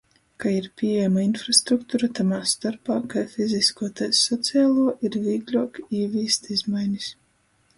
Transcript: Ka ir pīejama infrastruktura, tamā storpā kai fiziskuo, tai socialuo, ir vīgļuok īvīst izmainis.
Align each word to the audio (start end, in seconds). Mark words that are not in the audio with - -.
Ka 0.43 0.51
ir 0.51 0.67
pīejama 0.81 1.25
infrastruktura, 1.25 2.09
tamā 2.19 2.39
storpā 2.53 2.97
kai 3.11 3.23
fiziskuo, 3.35 3.91
tai 4.01 4.09
socialuo, 4.21 4.87
ir 5.09 5.19
vīgļuok 5.29 5.79
īvīst 6.01 6.51
izmainis. 6.57 7.13